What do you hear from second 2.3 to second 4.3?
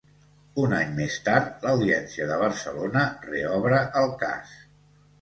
de Barcelona reobre el